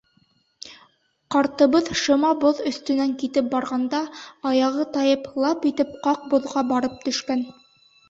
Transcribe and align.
Ҡартыбыҙ 1.35 1.91
шыма 2.05 2.31
боҙ 2.45 2.63
өҫтөнән 2.73 3.13
китеп 3.25 3.53
барғанда, 3.53 4.03
аяғы 4.55 4.89
тайып, 4.99 5.31
лап 5.47 5.71
итеп 5.75 5.97
ҡаҡ 6.11 6.29
боҙға 6.37 6.69
барып 6.75 7.03
төшкән. 7.09 7.51